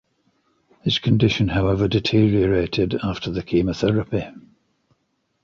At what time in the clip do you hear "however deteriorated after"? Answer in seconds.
1.49-3.29